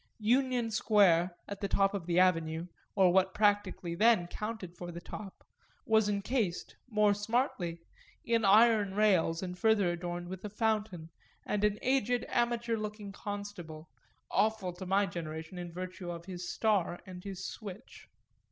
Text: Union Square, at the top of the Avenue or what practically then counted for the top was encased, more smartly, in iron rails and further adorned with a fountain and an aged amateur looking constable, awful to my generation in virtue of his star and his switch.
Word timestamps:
Union 0.17 0.71
Square, 0.71 1.35
at 1.47 1.61
the 1.61 1.67
top 1.67 1.93
of 1.93 2.07
the 2.07 2.17
Avenue 2.17 2.65
or 2.95 3.13
what 3.13 3.35
practically 3.35 3.93
then 3.93 4.25
counted 4.25 4.75
for 4.75 4.91
the 4.91 4.99
top 4.99 5.43
was 5.85 6.09
encased, 6.09 6.75
more 6.89 7.13
smartly, 7.13 7.79
in 8.25 8.43
iron 8.43 8.95
rails 8.95 9.43
and 9.43 9.59
further 9.59 9.91
adorned 9.91 10.27
with 10.27 10.43
a 10.43 10.49
fountain 10.49 11.11
and 11.45 11.63
an 11.63 11.77
aged 11.83 12.25
amateur 12.29 12.77
looking 12.77 13.11
constable, 13.11 13.91
awful 14.31 14.73
to 14.73 14.87
my 14.87 15.05
generation 15.05 15.59
in 15.59 15.71
virtue 15.71 16.09
of 16.09 16.25
his 16.25 16.49
star 16.51 16.99
and 17.05 17.23
his 17.23 17.45
switch. 17.45 18.09